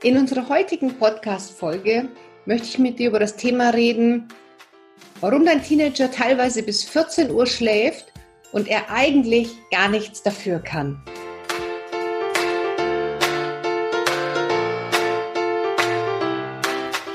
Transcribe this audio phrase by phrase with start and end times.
[0.00, 2.08] In unserer heutigen Podcast-Folge
[2.46, 4.28] möchte ich mit dir über das Thema reden,
[5.20, 8.12] warum dein Teenager teilweise bis 14 Uhr schläft
[8.52, 11.02] und er eigentlich gar nichts dafür kann.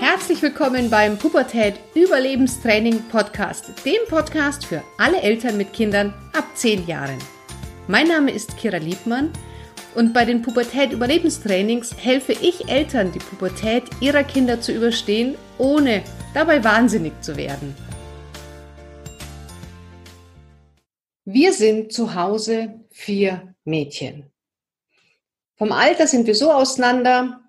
[0.01, 6.85] Herzlich willkommen beim Pubertät Überlebenstraining Podcast, dem Podcast für alle Eltern mit Kindern ab 10
[6.85, 7.17] Jahren.
[7.87, 9.31] Mein Name ist Kira Liebmann
[9.95, 16.63] und bei den Pubertät-Überlebenstrainings helfe ich Eltern, die Pubertät ihrer Kinder zu überstehen, ohne dabei
[16.63, 17.75] wahnsinnig zu werden.
[21.25, 24.31] Wir sind zu Hause vier Mädchen.
[25.57, 27.39] Vom Alter sind wir so auseinander.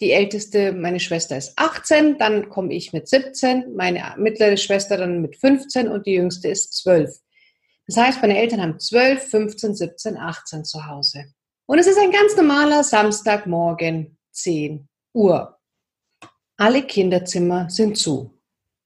[0.00, 5.22] Die älteste, meine Schwester, ist 18, dann komme ich mit 17, meine mittlere Schwester dann
[5.22, 7.16] mit 15 und die jüngste ist 12.
[7.86, 11.26] Das heißt, meine Eltern haben 12, 15, 17, 18 zu Hause.
[11.66, 15.58] Und es ist ein ganz normaler Samstagmorgen, 10 Uhr.
[16.56, 18.38] Alle Kinderzimmer sind zu.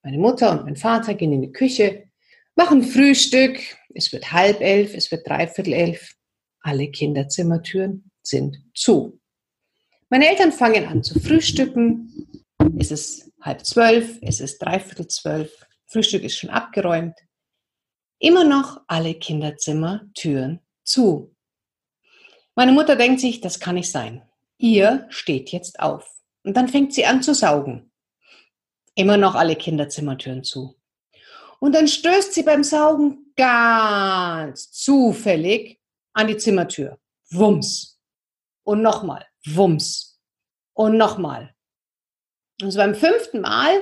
[0.03, 2.09] Meine Mutter und mein Vater gehen in die Küche,
[2.55, 3.59] machen Frühstück.
[3.95, 6.15] Es wird halb elf, es wird dreiviertel elf.
[6.61, 9.21] Alle Kinderzimmertüren sind zu.
[10.09, 12.45] Meine Eltern fangen an zu frühstücken.
[12.79, 15.51] Es ist halb zwölf, es ist dreiviertel zwölf.
[15.87, 17.19] Frühstück ist schon abgeräumt.
[18.21, 21.35] Immer noch alle Kinderzimmertüren zu.
[22.59, 24.29] Meine Mutter denkt sich, das kann nicht sein.
[24.57, 26.13] Ihr steht jetzt auf.
[26.43, 27.93] Und dann fängt sie an zu saugen.
[28.97, 30.77] Immer noch alle Kinderzimmertüren zu.
[31.61, 35.81] Und dann stößt sie beim Saugen ganz zufällig
[36.15, 36.99] an die Zimmertür.
[37.31, 38.01] Wumms.
[38.65, 39.25] Und nochmal.
[39.47, 40.21] Wumms.
[40.73, 41.55] Und nochmal.
[42.61, 43.81] Und so beim fünften Mal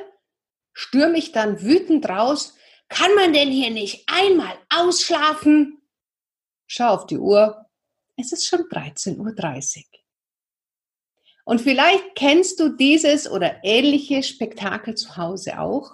[0.75, 2.55] stürme ich dann wütend raus.
[2.91, 5.81] Kann man denn hier nicht einmal ausschlafen?
[6.67, 7.66] Schau auf die Uhr.
[8.17, 9.85] Es ist schon 13.30 Uhr.
[11.45, 15.93] Und vielleicht kennst du dieses oder ähnliche Spektakel zu Hause auch.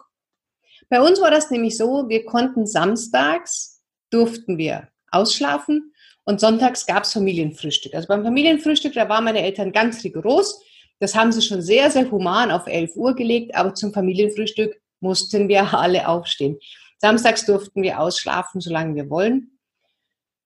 [0.88, 5.92] Bei uns war das nämlich so, wir konnten samstags, durften wir ausschlafen
[6.24, 7.94] und sonntags gab es Familienfrühstück.
[7.94, 10.62] Also beim Familienfrühstück, da waren meine Eltern ganz rigoros.
[11.00, 15.48] Das haben sie schon sehr, sehr human auf 11 Uhr gelegt, aber zum Familienfrühstück mussten
[15.48, 16.58] wir alle aufstehen.
[16.98, 19.58] Samstags durften wir ausschlafen, solange wir wollen.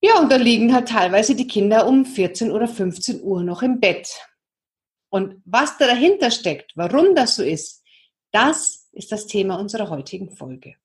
[0.07, 3.81] Ja, und da liegen halt teilweise die Kinder um 14 oder 15 Uhr noch im
[3.81, 4.09] Bett.
[5.09, 7.83] Und was da dahinter steckt, warum das so ist,
[8.31, 10.77] das ist das Thema unserer heutigen Folge.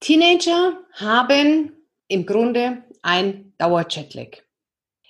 [0.00, 1.72] Teenager haben
[2.08, 4.44] im Grunde ein Dauerjetlag.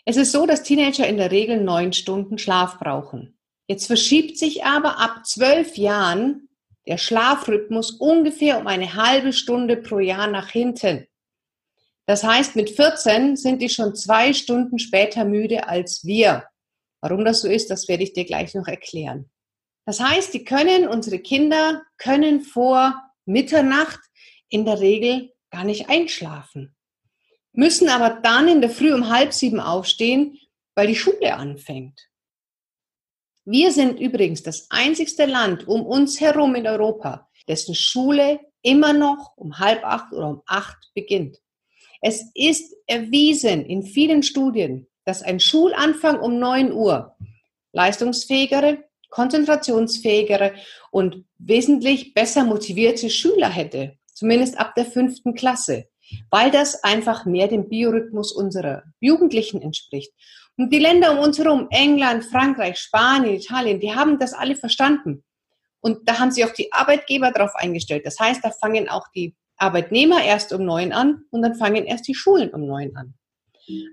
[0.05, 3.39] Es ist so, dass Teenager in der Regel neun Stunden Schlaf brauchen.
[3.67, 6.51] Jetzt verschiebt sich aber ab zwölf Jahren
[6.87, 11.07] der Schlafrhythmus ungefähr um eine halbe Stunde pro Jahr nach hinten.
[12.07, 16.45] Das heißt, mit 14 sind die schon zwei Stunden später müde als wir.
[17.01, 19.31] Warum das so ist, das werde ich dir gleich noch erklären.
[19.85, 22.95] Das heißt, die können, unsere Kinder können vor
[23.25, 24.01] Mitternacht
[24.49, 26.77] in der Regel gar nicht einschlafen,
[27.53, 30.39] müssen aber dann in der Früh um halb sieben aufstehen,
[30.75, 32.09] weil die Schule anfängt.
[33.45, 39.37] Wir sind übrigens das einzigste Land um uns herum in Europa, dessen Schule immer noch
[39.37, 41.39] um halb acht oder um acht beginnt.
[42.09, 47.17] Es ist erwiesen in vielen Studien, dass ein Schulanfang um 9 Uhr
[47.73, 50.55] leistungsfähigere, konzentrationsfähigere
[50.93, 55.89] und wesentlich besser motivierte Schüler hätte, zumindest ab der fünften Klasse,
[56.31, 60.13] weil das einfach mehr dem Biorhythmus unserer Jugendlichen entspricht.
[60.57, 65.25] Und die Länder um uns herum, England, Frankreich, Spanien, Italien, die haben das alle verstanden.
[65.81, 68.07] Und da haben sich auch die Arbeitgeber darauf eingestellt.
[68.07, 72.09] Das heißt, da fangen auch die Arbeitnehmer erst um neun an und dann fangen erst
[72.09, 73.15] die Schulen um neun an.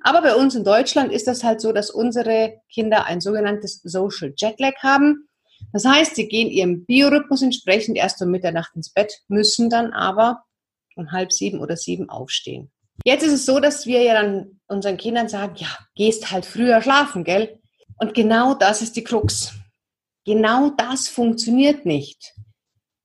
[0.04, 4.34] Aber bei uns in Deutschland ist das halt so, dass unsere Kinder ein sogenanntes Social
[4.38, 5.28] Jetlag haben.
[5.72, 10.44] Das heißt, sie gehen ihrem Biorhythmus entsprechend erst um Mitternacht ins Bett, müssen dann aber
[10.96, 12.72] um halb sieben oder sieben aufstehen.
[13.04, 16.82] Jetzt ist es so, dass wir ja dann unseren Kindern sagen, ja, gehst halt früher
[16.82, 17.60] schlafen, gell?
[17.98, 19.54] Und genau das ist die Krux.
[20.26, 22.34] Genau das funktioniert nicht.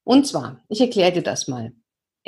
[0.04, 1.72] Und zwar, ich erkläre dir das mal.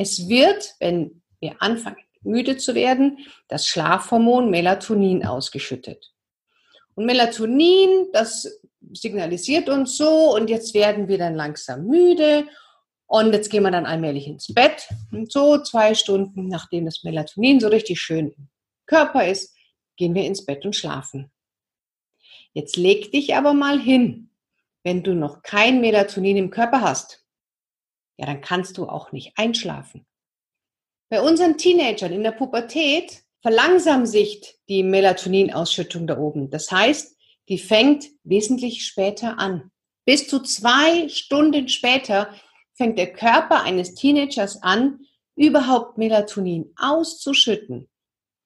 [0.01, 3.19] Es wird, wenn wir anfangen, müde zu werden,
[3.49, 6.15] das Schlafhormon Melatonin ausgeschüttet.
[6.95, 8.63] Und Melatonin, das
[8.95, 12.49] signalisiert uns so, und jetzt werden wir dann langsam müde
[13.09, 14.89] und jetzt gehen wir dann allmählich ins Bett.
[15.13, 18.49] Und so zwei Stunden, nachdem das Melatonin so richtig schön im
[18.87, 19.55] Körper ist,
[19.99, 21.31] gehen wir ins Bett und schlafen.
[22.55, 24.31] Jetzt leg dich aber mal hin,
[24.83, 27.21] wenn du noch kein Melatonin im Körper hast
[28.21, 30.05] ja, dann kannst du auch nicht einschlafen.
[31.11, 36.51] Bei unseren Teenagern in der Pubertät verlangsamt sich die Melatoninausschüttung da oben.
[36.51, 37.17] Das heißt,
[37.49, 39.71] die fängt wesentlich später an.
[40.05, 42.33] Bis zu zwei Stunden später
[42.75, 45.01] fängt der Körper eines Teenagers an,
[45.35, 47.89] überhaupt Melatonin auszuschütten.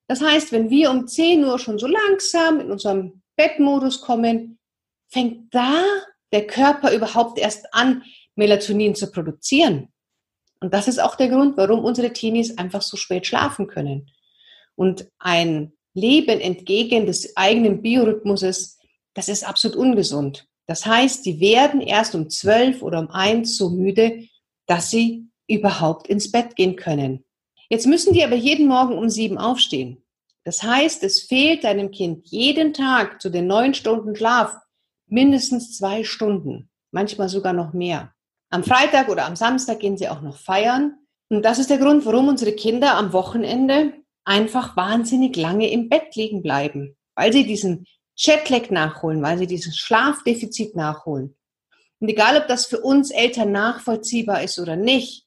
[0.07, 4.59] Das heißt, wenn wir um 10 Uhr schon so langsam in unserem Bettmodus kommen,
[5.09, 5.83] fängt da
[6.33, 8.05] der Körper überhaupt erst an,
[8.37, 9.89] Melatonin zu produzieren.
[10.61, 14.11] Und das ist auch der Grund, warum unsere Teenies einfach so spät schlafen können.
[14.77, 18.79] Und ein Leben entgegen des eigenen Biorhythmuses,
[19.15, 20.49] das ist absolut ungesund.
[20.67, 24.27] Das heißt, die werden erst um zwölf oder um eins so müde,
[24.67, 27.25] dass sie überhaupt ins Bett gehen können.
[27.69, 30.03] Jetzt müssen die aber jeden Morgen um sieben aufstehen.
[30.45, 34.57] Das heißt, es fehlt deinem Kind jeden Tag zu den neun Stunden Schlaf
[35.07, 38.14] mindestens zwei Stunden, manchmal sogar noch mehr.
[38.55, 40.95] Am Freitag oder am Samstag gehen sie auch noch feiern.
[41.29, 46.15] Und das ist der Grund, warum unsere Kinder am Wochenende einfach wahnsinnig lange im Bett
[46.15, 47.85] liegen bleiben, weil sie diesen
[48.15, 51.35] Jetlag nachholen, weil sie dieses Schlafdefizit nachholen.
[51.99, 55.27] Und egal, ob das für uns Eltern nachvollziehbar ist oder nicht,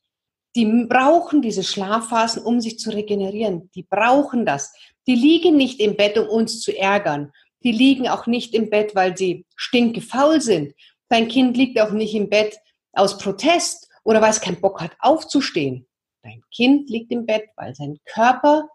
[0.56, 3.70] die brauchen diese Schlafphasen, um sich zu regenerieren.
[3.76, 4.74] Die brauchen das.
[5.06, 7.34] Die liegen nicht im Bett, um uns zu ärgern.
[7.66, 10.74] Die liegen auch nicht im Bett, weil sie stinkefaul sind.
[11.10, 12.58] Dein Kind liegt auch nicht im Bett
[12.98, 15.88] aus Protest oder weil es keinen Bock hat, aufzustehen.
[16.24, 18.68] Dein Kind liegt im Bett, weil sein Körper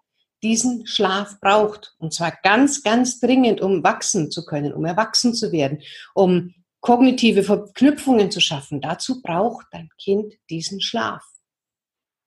[0.43, 1.95] diesen Schlaf braucht.
[1.99, 5.83] Und zwar ganz, ganz dringend, um wachsen zu können, um erwachsen zu werden,
[6.15, 8.81] um kognitive Verknüpfungen zu schaffen.
[8.81, 11.23] Dazu braucht dein Kind diesen Schlaf.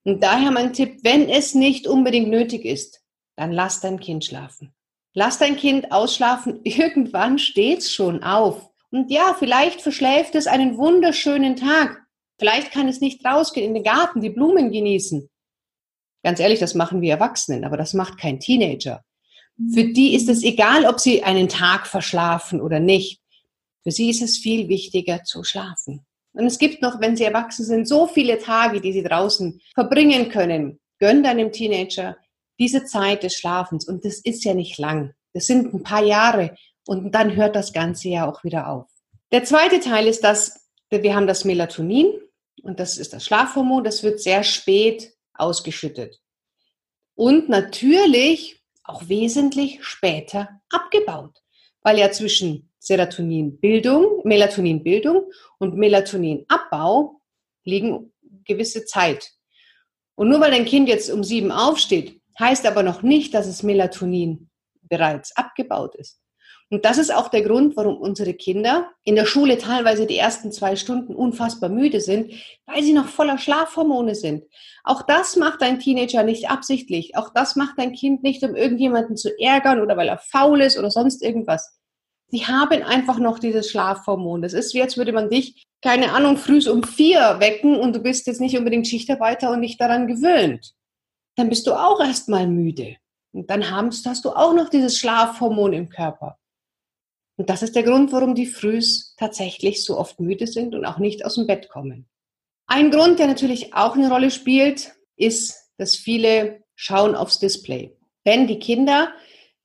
[0.04, 3.02] Und daher mein Tipp, wenn es nicht unbedingt nötig ist,
[3.36, 4.74] dann lass dein Kind schlafen.
[5.14, 6.62] Lass dein Kind ausschlafen.
[6.64, 8.70] Irgendwann steht's schon auf.
[8.96, 12.02] Und ja, vielleicht verschläft es einen wunderschönen Tag.
[12.40, 15.30] Vielleicht kann es nicht rausgehen in den Garten, die Blumen genießen.
[16.24, 19.04] Ganz ehrlich, das machen wir Erwachsenen, aber das macht kein Teenager.
[19.74, 23.20] Für die ist es egal, ob sie einen Tag verschlafen oder nicht.
[23.84, 26.06] Für sie ist es viel wichtiger zu schlafen.
[26.32, 30.30] Und es gibt noch, wenn sie erwachsen sind, so viele Tage, die sie draußen verbringen
[30.30, 30.80] können.
[31.00, 32.16] Gönn deinem Teenager
[32.60, 33.90] diese Zeit des Schlafens.
[33.90, 35.14] Und das ist ja nicht lang.
[35.34, 36.56] Das sind ein paar Jahre.
[36.88, 38.88] Und dann hört das Ganze ja auch wieder auf.
[39.32, 42.14] Der zweite Teil ist dass wir haben das Melatonin.
[42.62, 43.84] Und das ist das Schlafhormon.
[43.84, 46.22] Das wird sehr spät ausgeschüttet.
[47.16, 51.42] Und natürlich auch wesentlich später abgebaut,
[51.82, 57.20] weil ja zwischen Serotoninbildung, Melatoninbildung und Melatoninabbau
[57.64, 58.14] liegen
[58.46, 59.32] gewisse Zeit.
[60.16, 63.64] Und nur weil dein Kind jetzt um sieben aufsteht, heißt aber noch nicht, dass es
[63.64, 64.50] Melatonin
[64.84, 66.20] bereits abgebaut ist.
[66.72, 70.52] Und das ist auch der Grund, warum unsere Kinder in der Schule teilweise die ersten
[70.52, 72.32] zwei Stunden unfassbar müde sind,
[72.66, 74.46] weil sie noch voller Schlafhormone sind.
[74.84, 77.16] Auch das macht ein Teenager nicht absichtlich.
[77.18, 80.78] Auch das macht dein Kind nicht, um irgendjemanden zu ärgern oder weil er faul ist
[80.78, 81.78] oder sonst irgendwas.
[82.32, 84.42] Die haben einfach noch dieses Schlafhormon.
[84.42, 88.00] Das ist wie, als würde man dich, keine Ahnung, früh um vier wecken und du
[88.00, 90.74] bist jetzt nicht unbedingt Schichtarbeiter und nicht daran gewöhnt.
[91.36, 92.96] Dann bist du auch erstmal müde.
[93.34, 96.40] Und dann hast du auch noch dieses Schlafhormon im Körper.
[97.38, 101.00] Und das ist der Grund, warum die Frühs tatsächlich so oft müde sind und auch
[101.00, 102.08] nicht aus dem Bett kommen.
[102.68, 107.96] Ein Grund, der natürlich auch eine Rolle spielt, ist, dass viele schauen aufs Display.
[108.24, 109.14] Wenn die Kinder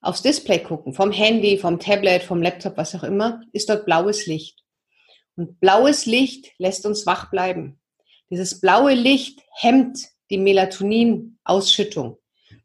[0.00, 4.26] aufs Display gucken, vom Handy, vom Tablet, vom Laptop, was auch immer, ist dort blaues
[4.26, 4.62] Licht.
[5.36, 7.80] Und blaues Licht lässt uns wach bleiben.
[8.30, 9.98] Dieses blaue Licht hemmt
[10.30, 12.18] die Melatoninausschüttung.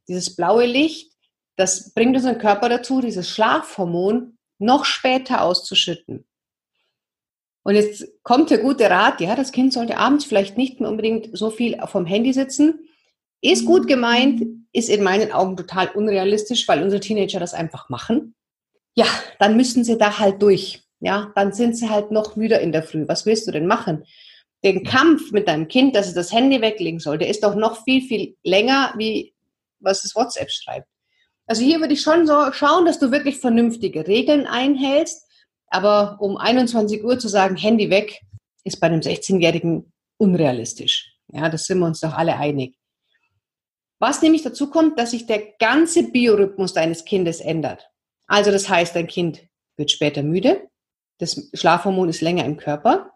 [0.07, 1.11] Dieses blaue Licht,
[1.55, 6.25] das bringt unseren Körper dazu, dieses Schlafhormon noch später auszuschütten.
[7.63, 11.35] Und jetzt kommt der gute Rat, ja, das Kind sollte abends vielleicht nicht mehr unbedingt
[11.35, 12.87] so viel vom Handy sitzen.
[13.41, 18.35] Ist gut gemeint, ist in meinen Augen total unrealistisch, weil unsere Teenager das einfach machen.
[18.95, 19.07] Ja,
[19.39, 20.83] dann müssen sie da halt durch.
[20.99, 23.07] Ja, dann sind sie halt noch müder in der Früh.
[23.07, 24.05] Was willst du denn machen?
[24.63, 27.83] Den Kampf mit deinem Kind, dass es das Handy weglegen soll, der ist doch noch
[27.83, 29.33] viel, viel länger, wie
[29.79, 30.87] was das WhatsApp schreibt.
[31.47, 35.23] Also hier würde ich schon so schauen, dass du wirklich vernünftige Regeln einhältst.
[35.67, 38.21] Aber um 21 Uhr zu sagen, Handy weg,
[38.63, 41.13] ist bei einem 16-Jährigen unrealistisch.
[41.27, 42.77] Ja, das sind wir uns doch alle einig.
[43.99, 47.89] Was nämlich dazu kommt, dass sich der ganze Biorhythmus deines Kindes ändert.
[48.27, 49.43] Also das heißt, dein Kind
[49.77, 50.67] wird später müde,
[51.19, 53.11] das Schlafhormon ist länger im Körper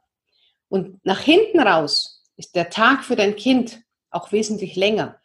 [0.70, 5.20] und nach hinten raus ist der Tag für dein Kind auch wesentlich länger.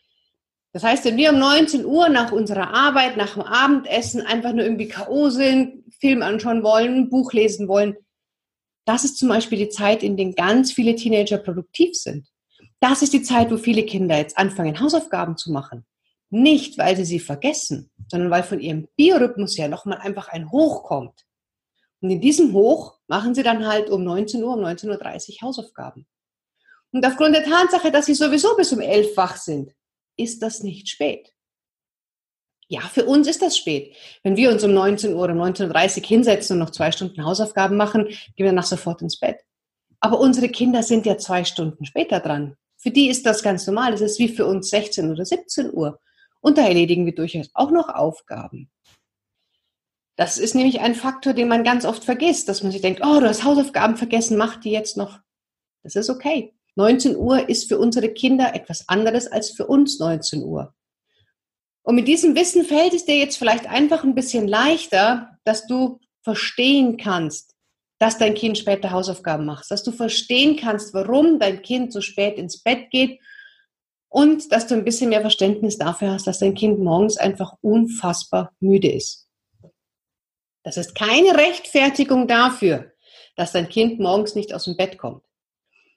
[0.74, 4.64] Das heißt, wenn wir um 19 Uhr nach unserer Arbeit, nach dem Abendessen einfach nur
[4.64, 5.30] irgendwie K.O.
[5.30, 7.96] sind, Film anschauen wollen, Buch lesen wollen,
[8.84, 12.26] das ist zum Beispiel die Zeit, in der ganz viele Teenager produktiv sind.
[12.80, 15.86] Das ist die Zeit, wo viele Kinder jetzt anfangen, Hausaufgaben zu machen.
[16.28, 20.82] Nicht, weil sie sie vergessen, sondern weil von ihrem Biorhythmus her nochmal einfach ein Hoch
[20.82, 21.24] kommt.
[22.00, 26.04] Und in diesem Hoch machen sie dann halt um 19 Uhr, um 19.30 Uhr Hausaufgaben.
[26.90, 29.72] Und aufgrund der Tatsache, dass sie sowieso bis um 11 wach sind,
[30.16, 31.32] ist das nicht spät.
[32.68, 33.94] Ja, für uns ist das spät.
[34.22, 37.76] Wenn wir uns um 19 Uhr, um 19.30 Uhr hinsetzen und noch zwei Stunden Hausaufgaben
[37.76, 39.40] machen, gehen wir danach sofort ins Bett.
[40.00, 42.56] Aber unsere Kinder sind ja zwei Stunden später dran.
[42.76, 43.92] Für die ist das ganz normal.
[43.92, 46.00] Das ist wie für uns 16 oder 17 Uhr.
[46.40, 48.70] Und da erledigen wir durchaus auch noch Aufgaben.
[50.16, 53.20] Das ist nämlich ein Faktor, den man ganz oft vergisst, dass man sich denkt, oh,
[53.20, 55.18] du hast Hausaufgaben vergessen, mach die jetzt noch.
[55.82, 56.54] Das ist okay.
[56.76, 60.74] 19 Uhr ist für unsere Kinder etwas anderes als für uns 19 Uhr.
[61.82, 66.00] Und mit diesem Wissen fällt es dir jetzt vielleicht einfach ein bisschen leichter, dass du
[66.22, 67.54] verstehen kannst,
[67.98, 72.38] dass dein Kind später Hausaufgaben macht, dass du verstehen kannst, warum dein Kind so spät
[72.38, 73.20] ins Bett geht
[74.08, 78.52] und dass du ein bisschen mehr Verständnis dafür hast, dass dein Kind morgens einfach unfassbar
[78.60, 79.28] müde ist.
[80.62, 82.92] Das ist keine Rechtfertigung dafür,
[83.36, 85.23] dass dein Kind morgens nicht aus dem Bett kommt.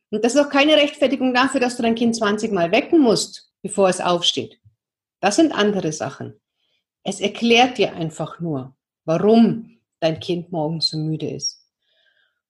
[0.09, 3.51] Und das ist auch keine Rechtfertigung dafür, dass du dein Kind 20 Mal wecken musst,
[3.61, 4.59] bevor es aufsteht.
[5.19, 6.39] Das sind andere Sachen.
[7.03, 11.65] Es erklärt dir einfach nur, warum dein Kind morgens so müde ist.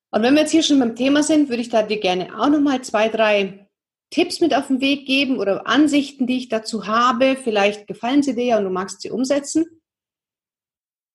[0.10, 2.50] Und wenn wir jetzt hier schon beim Thema sind, würde ich da dir gerne auch
[2.50, 3.68] nochmal zwei, drei
[4.10, 7.36] Tipps mit auf den Weg geben oder Ansichten, die ich dazu habe.
[7.36, 9.66] Vielleicht gefallen sie dir ja und du magst sie umsetzen.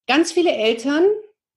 [0.07, 1.05] Ganz viele Eltern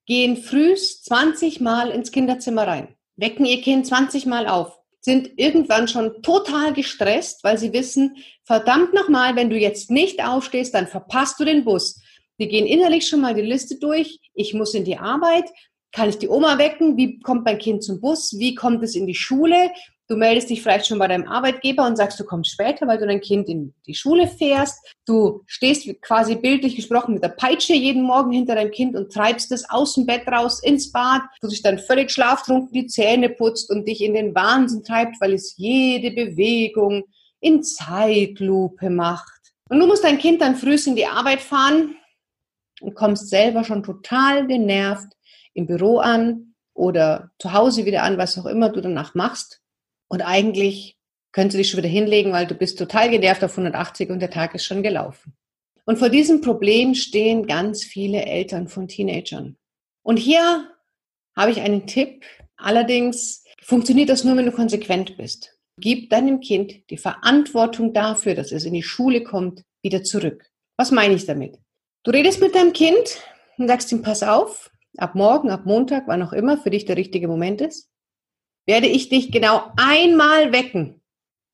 [0.06, 5.88] gehen frühst 20 Mal ins Kinderzimmer rein, wecken ihr Kind 20 Mal auf sind irgendwann
[5.88, 11.40] schon total gestresst, weil sie wissen, verdammt nochmal, wenn du jetzt nicht aufstehst, dann verpasst
[11.40, 12.02] du den Bus.
[12.38, 14.20] Wir gehen innerlich schon mal die Liste durch.
[14.34, 15.46] Ich muss in die Arbeit.
[15.92, 16.98] Kann ich die Oma wecken?
[16.98, 18.34] Wie kommt mein Kind zum Bus?
[18.40, 19.72] Wie kommt es in die Schule?
[20.08, 23.08] Du meldest dich vielleicht schon bei deinem Arbeitgeber und sagst, du kommst später, weil du
[23.08, 24.86] dein Kind in die Schule fährst.
[25.08, 29.52] Du stehst quasi bildlich gesprochen mit der Peitsche jeden Morgen hinter deinem Kind und treibst
[29.52, 33.72] es aus dem Bett raus ins Bad, du dich dann völlig schlaftrunken die Zähne putzt
[33.72, 37.06] und dich in den Wahnsinn treibt, weil es jede Bewegung
[37.40, 39.32] in Zeitlupe macht.
[39.70, 41.96] Und du musst dein Kind dann frühst in die Arbeit fahren
[42.80, 45.14] und kommst selber schon total genervt
[45.56, 49.62] im Büro an oder zu Hause wieder an, was auch immer du danach machst
[50.08, 50.98] und eigentlich
[51.32, 54.30] könntest du dich schon wieder hinlegen, weil du bist total genervt auf 180 und der
[54.30, 55.36] Tag ist schon gelaufen.
[55.86, 59.58] Und vor diesem Problem stehen ganz viele Eltern von Teenagern.
[60.02, 60.72] Und hier
[61.36, 62.26] habe ich einen Tipp.
[62.56, 65.60] Allerdings funktioniert das nur, wenn du konsequent bist.
[65.78, 70.50] Gib deinem Kind die Verantwortung dafür, dass es in die Schule kommt, wieder zurück.
[70.78, 71.60] Was meine ich damit?
[72.04, 73.22] Du redest mit deinem Kind
[73.58, 76.96] und sagst ihm, pass auf, ab morgen, ab Montag, wann auch immer für dich der
[76.96, 77.90] richtige Moment ist
[78.66, 81.02] werde ich dich genau einmal wecken.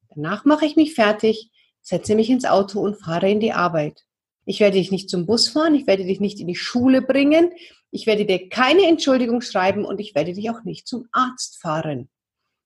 [0.10, 1.52] Danach mache ich mich fertig,
[1.82, 4.04] setze mich ins Auto und fahre in die Arbeit.
[4.46, 7.52] Ich werde dich nicht zum Bus fahren, ich werde dich nicht in die Schule bringen,
[7.92, 12.10] ich werde dir keine Entschuldigung schreiben und ich werde dich auch nicht zum Arzt fahren.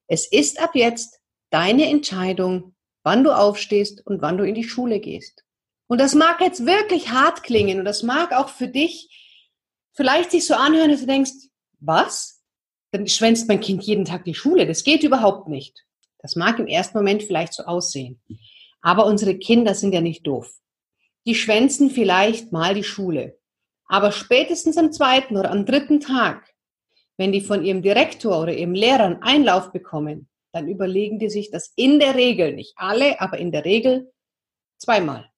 [0.08, 5.00] Es ist ab jetzt deine Entscheidung, wann du aufstehst und wann du in die Schule
[5.00, 5.44] gehst.
[5.88, 9.10] Und das mag jetzt wirklich hart klingen und das mag auch für dich
[9.94, 11.32] vielleicht sich so anhören, dass du denkst,
[11.80, 12.35] was?
[12.96, 14.66] Dann schwänzt mein Kind jeden Tag die Schule.
[14.66, 15.86] Das geht überhaupt nicht.
[16.20, 18.22] Das mag im ersten Moment vielleicht so aussehen.
[18.82, 20.52] Aber unsere Kinder sind ja nicht doof.
[21.25, 23.38] Die schwänzen vielleicht mal die Schule.
[23.88, 26.54] Aber spätestens am zweiten oder am dritten Tag,
[27.18, 31.52] wenn die von ihrem Direktor oder ihrem Lehrer einen Einlauf bekommen, dann überlegen die sich
[31.52, 34.12] das in der Regel, nicht alle, aber in der Regel
[34.78, 35.30] zweimal.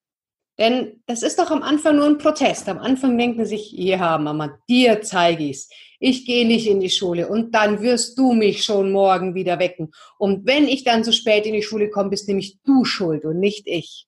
[0.58, 2.68] Denn das ist doch am Anfang nur ein Protest.
[2.68, 5.68] Am Anfang denken sie sich, ja, Mama, dir zeige ich's.
[6.00, 9.92] Ich gehe nicht in die Schule und dann wirst du mich schon morgen wieder wecken.
[10.18, 13.38] Und wenn ich dann zu spät in die Schule komme, bist nämlich du schuld und
[13.38, 14.06] nicht ich.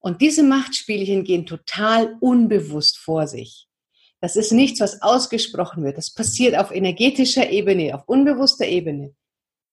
[0.00, 3.68] Und diese Machtspielchen gehen total unbewusst vor sich.
[4.20, 5.98] Das ist nichts, was ausgesprochen wird.
[5.98, 9.14] Das passiert auf energetischer Ebene, auf unbewusster Ebene.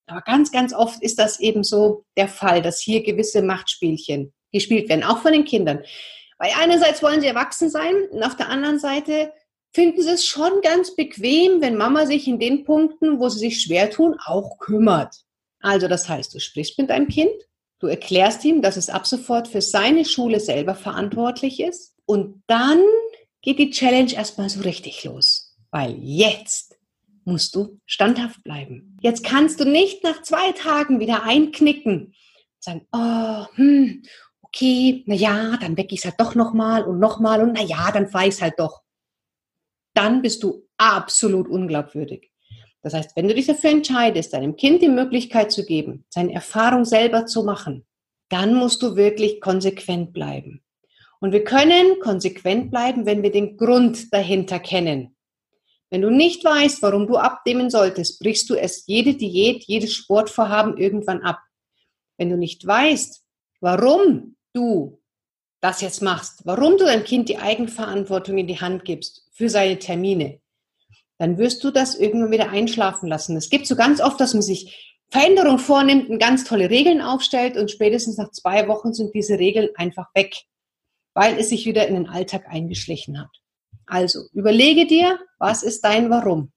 [0.05, 4.89] Aber ganz, ganz oft ist das eben so der Fall, dass hier gewisse Machtspielchen gespielt
[4.89, 5.83] werden, auch von den Kindern.
[6.37, 9.33] Weil einerseits wollen sie erwachsen sein und auf der anderen Seite
[9.73, 13.61] finden sie es schon ganz bequem, wenn Mama sich in den Punkten, wo sie sich
[13.61, 15.15] schwer tun, auch kümmert.
[15.61, 17.31] Also das heißt, du sprichst mit deinem Kind,
[17.79, 22.81] du erklärst ihm, dass es ab sofort für seine Schule selber verantwortlich ist und dann
[23.41, 26.77] geht die Challenge erstmal so richtig los, weil jetzt
[27.25, 28.97] musst du standhaft bleiben.
[29.01, 32.15] Jetzt kannst du nicht nach zwei Tagen wieder einknicken und
[32.59, 34.03] sagen, oh, hm,
[34.53, 37.91] okay, na ja, dann wecke ich es halt doch nochmal und nochmal und na ja,
[37.91, 38.81] dann fahre ich es halt doch.
[39.93, 42.31] Dann bist du absolut unglaubwürdig.
[42.81, 46.85] Das heißt, wenn du dich dafür entscheidest, deinem Kind die Möglichkeit zu geben, seine Erfahrung
[46.85, 47.85] selber zu machen,
[48.29, 50.63] dann musst du wirklich konsequent bleiben.
[51.19, 55.15] Und wir können konsequent bleiben, wenn wir den Grund dahinter kennen.
[55.89, 60.77] Wenn du nicht weißt, warum du abnehmen solltest, brichst du es jede Diät, jedes Sportvorhaben
[60.77, 61.39] irgendwann ab.
[62.17, 63.25] Wenn du nicht weißt,
[63.59, 65.01] warum du
[65.61, 69.79] das jetzt machst, warum du deinem Kind die Eigenverantwortung in die Hand gibst für seine
[69.79, 70.39] Termine,
[71.17, 73.35] dann wirst du das irgendwann wieder einschlafen lassen.
[73.35, 77.57] Es gibt so ganz oft, dass man sich Veränderung vornimmt und ganz tolle Regeln aufstellt
[77.57, 80.35] und spätestens nach zwei Wochen sind diese Regeln einfach weg,
[81.13, 83.31] weil es sich wieder in den Alltag eingeschlichen hat.
[83.85, 86.51] Also überlege dir, was ist dein Warum?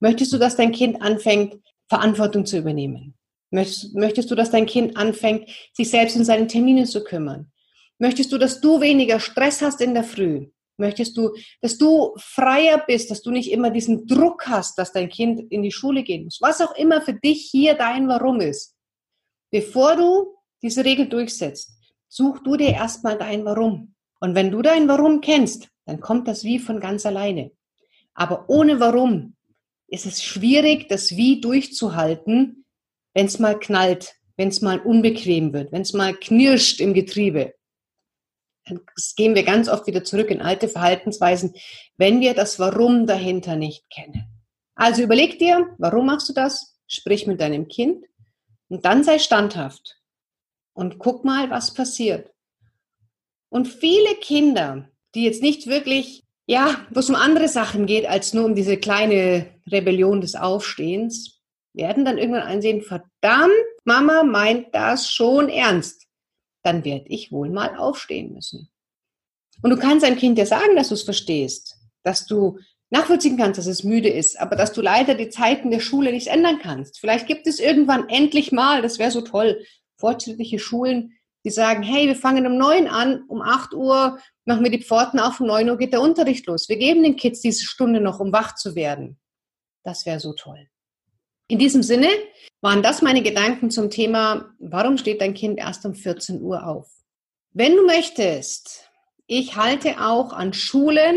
[0.00, 1.56] Möchtest du, dass dein Kind anfängt,
[1.88, 3.14] Verantwortung zu übernehmen?
[3.52, 7.52] Möchtest, du, dass dein Kind anfängt, sich selbst in seinen Terminen zu kümmern?
[7.98, 10.48] Möchtest du, dass du weniger Stress hast in der Früh?
[10.78, 15.10] Möchtest du, dass du freier bist, dass du nicht immer diesen Druck hast, dass dein
[15.10, 16.40] Kind in die Schule gehen muss?
[16.40, 18.74] Was auch immer für dich hier dein Warum ist.
[19.50, 21.72] Bevor du diese Regel durchsetzt,
[22.08, 23.94] such du dir erstmal dein Warum.
[24.18, 27.52] Und wenn du dein Warum kennst, dann kommt das Wie von ganz alleine.
[28.14, 29.36] Aber ohne Warum
[29.88, 32.61] ist es schwierig, das Wie durchzuhalten,
[33.14, 37.54] wenn es mal knallt, wenn es mal unbequem wird, wenn es mal knirscht im Getriebe.
[38.66, 38.80] Dann
[39.16, 41.54] gehen wir ganz oft wieder zurück in alte Verhaltensweisen,
[41.96, 44.24] wenn wir das Warum dahinter nicht kennen.
[44.74, 46.78] Also überleg dir, warum machst du das?
[46.86, 48.06] Sprich mit deinem Kind
[48.68, 49.98] und dann sei standhaft
[50.74, 52.32] und guck mal, was passiert.
[53.48, 58.32] Und viele Kinder die jetzt nicht wirklich, ja, wo es um andere Sachen geht, als
[58.32, 61.41] nur um diese kleine Rebellion des Aufstehens,
[61.74, 63.52] werden dann irgendwann einsehen, verdammt,
[63.84, 66.06] Mama meint das schon ernst.
[66.62, 68.70] Dann werde ich wohl mal aufstehen müssen.
[69.62, 72.58] Und du kannst einem Kind ja sagen, dass du es verstehst, dass du
[72.90, 76.28] nachvollziehen kannst, dass es müde ist, aber dass du leider die Zeiten der Schule nicht
[76.28, 77.00] ändern kannst.
[77.00, 79.64] Vielleicht gibt es irgendwann endlich mal, das wäre so toll,
[79.98, 81.14] fortschrittliche Schulen,
[81.44, 85.18] die sagen, hey, wir fangen um neun an, um acht Uhr machen wir die Pforten
[85.18, 86.68] auf, um neun Uhr geht der Unterricht los.
[86.68, 89.18] Wir geben den Kids diese Stunde noch, um wach zu werden.
[89.84, 90.68] Das wäre so toll.
[91.52, 92.08] In diesem Sinne
[92.62, 96.90] waren das meine Gedanken zum Thema, warum steht dein Kind erst um 14 Uhr auf?
[97.52, 98.88] Wenn du möchtest,
[99.26, 101.14] ich halte auch an Schulen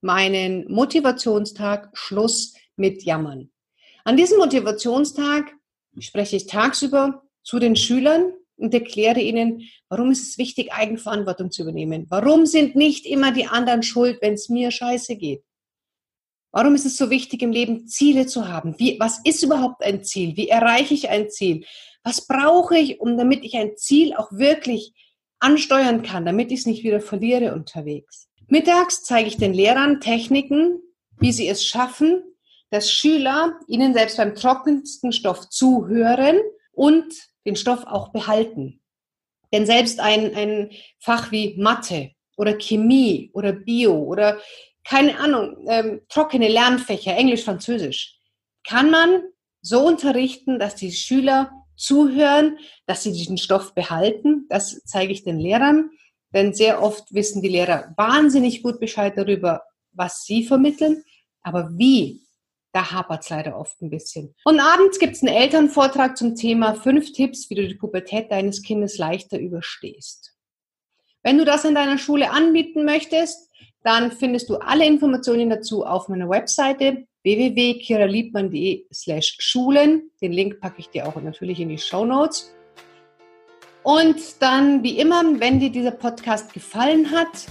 [0.00, 3.52] meinen Motivationstag Schluss mit Jammern.
[4.02, 5.52] An diesem Motivationstag
[6.00, 11.62] spreche ich tagsüber zu den Schülern und erkläre ihnen, warum ist es wichtig, Eigenverantwortung zu
[11.62, 12.06] übernehmen.
[12.08, 15.44] Warum sind nicht immer die anderen schuld, wenn es mir scheiße geht?
[16.54, 18.78] Warum ist es so wichtig im Leben, Ziele zu haben?
[18.78, 20.36] Wie, was ist überhaupt ein Ziel?
[20.36, 21.66] Wie erreiche ich ein Ziel?
[22.04, 24.92] Was brauche ich, um damit ich ein Ziel auch wirklich
[25.40, 28.28] ansteuern kann, damit ich es nicht wieder verliere unterwegs?
[28.46, 30.78] Mittags zeige ich den Lehrern Techniken,
[31.18, 32.22] wie sie es schaffen,
[32.70, 36.38] dass Schüler ihnen selbst beim trockensten Stoff zuhören
[36.70, 37.12] und
[37.44, 38.80] den Stoff auch behalten.
[39.52, 44.38] Denn selbst ein, ein Fach wie Mathe oder Chemie oder Bio oder
[44.84, 48.18] keine Ahnung, ähm, trockene Lernfächer, Englisch, Französisch,
[48.66, 49.22] kann man
[49.62, 54.46] so unterrichten, dass die Schüler zuhören, dass sie diesen Stoff behalten.
[54.48, 55.90] Das zeige ich den Lehrern,
[56.32, 61.02] denn sehr oft wissen die Lehrer wahnsinnig gut Bescheid darüber, was sie vermitteln,
[61.42, 62.20] aber wie
[62.74, 64.34] da hapert es leider oft ein bisschen.
[64.44, 68.62] Und abends gibt es einen Elternvortrag zum Thema fünf Tipps, wie du die Pubertät deines
[68.62, 70.34] Kindes leichter überstehst.
[71.22, 73.48] Wenn du das in deiner Schule anbieten möchtest,
[73.84, 80.10] dann findest du alle Informationen dazu auf meiner Webseite www.kiraliebmann.de slash Schulen.
[80.20, 82.52] Den Link packe ich dir auch natürlich in die Show Notes.
[83.84, 87.46] Und dann, wie immer, wenn dir dieser Podcast gefallen hat,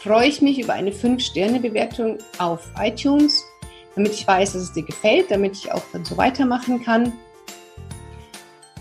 [0.00, 3.44] freue ich mich über eine 5-Sterne-Bewertung auf iTunes
[3.94, 7.12] damit ich weiß, dass es dir gefällt, damit ich auch dann so weitermachen kann.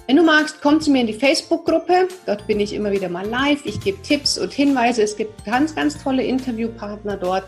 [0.09, 2.07] Wenn du magst, komm zu mir in die Facebook-Gruppe.
[2.25, 3.63] Dort bin ich immer wieder mal live.
[3.63, 5.03] Ich gebe Tipps und Hinweise.
[5.03, 7.43] Es gibt ganz, ganz tolle Interviewpartner dort.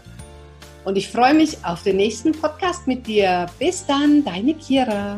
[0.85, 3.47] Und ich freue mich auf den nächsten Podcast mit dir.
[3.57, 5.17] Bis dann, deine Kira.